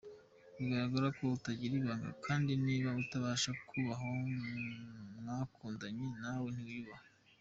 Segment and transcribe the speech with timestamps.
[0.57, 4.21] Bigaragaza ko utagira ibanga kandi niba utabasha kubaha uwo
[5.19, 7.05] mwakundanye nawe ntiwiyubaha.